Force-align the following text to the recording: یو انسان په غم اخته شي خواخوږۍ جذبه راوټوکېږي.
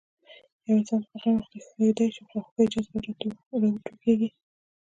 یو 0.65 0.73
انسان 0.79 1.01
په 1.09 1.15
غم 1.21 1.35
اخته 1.41 2.05
شي 2.13 2.21
خواخوږۍ 2.27 2.65
جذبه 2.73 2.97
راوټوکېږي. 3.61 4.29